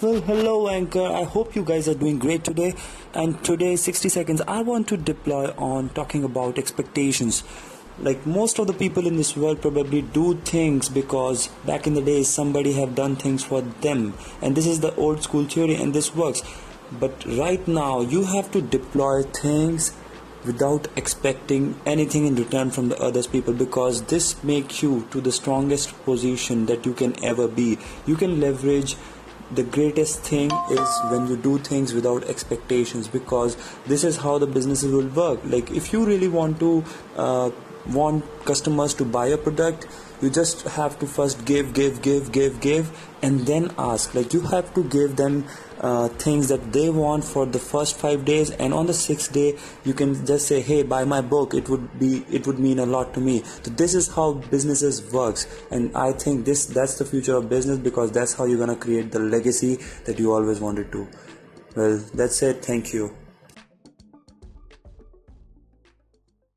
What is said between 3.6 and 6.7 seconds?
60 seconds, I want to deploy on talking about